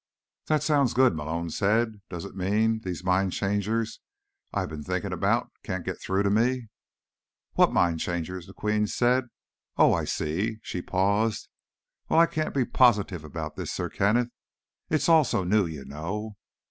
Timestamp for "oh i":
9.77-10.05